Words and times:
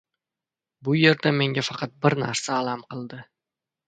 Bu 0.87 0.95
yerda 0.99 1.33
menga 1.35 1.63
faqat 1.67 1.93
bir 2.05 2.15
narsa 2.21 2.57
alam 2.63 2.81
qildi. 2.95 3.21